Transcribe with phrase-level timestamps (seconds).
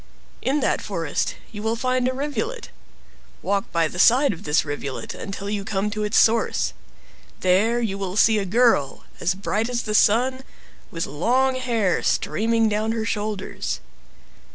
[0.41, 2.71] In that forest you will find a rivulet.
[3.43, 6.73] Walk by the side of this rivulet until you come to its source;
[7.41, 10.41] there you will see a girl, as bright as the sun,
[10.89, 13.79] with long hair streaming down her shoulders.